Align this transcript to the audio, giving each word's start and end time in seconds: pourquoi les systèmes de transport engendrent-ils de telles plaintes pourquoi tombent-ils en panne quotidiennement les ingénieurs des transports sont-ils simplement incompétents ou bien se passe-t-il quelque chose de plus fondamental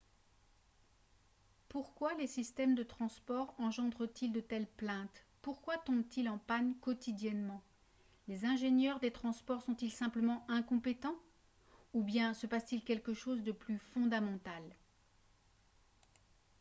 pourquoi 1.69 2.15
les 2.15 2.25
systèmes 2.25 2.73
de 2.73 2.81
transport 2.81 3.53
engendrent-ils 3.59 4.31
de 4.31 4.39
telles 4.39 4.65
plaintes 4.65 5.27
pourquoi 5.43 5.77
tombent-ils 5.77 6.27
en 6.27 6.39
panne 6.39 6.73
quotidiennement 6.81 7.61
les 8.27 8.43
ingénieurs 8.45 8.99
des 8.99 9.11
transports 9.11 9.61
sont-ils 9.61 9.91
simplement 9.91 10.43
incompétents 10.49 11.19
ou 11.93 12.01
bien 12.03 12.33
se 12.33 12.47
passe-t-il 12.47 12.83
quelque 12.83 13.13
chose 13.13 13.43
de 13.43 13.51
plus 13.51 13.77
fondamental 13.77 14.63